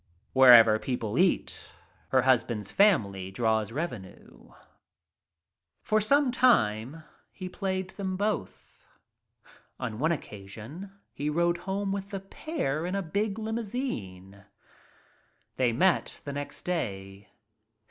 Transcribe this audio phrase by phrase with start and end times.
[0.33, 1.71] Wherever people eat
[2.09, 4.51] her husband's family draws• revenue.
[5.83, 8.87] For some time, he played them both.
[9.79, 14.33] On one occasion he rode home with the pair in a A WONDERFUL LOVER 61
[14.33, 14.43] i
[15.57, 17.29] They met the next day.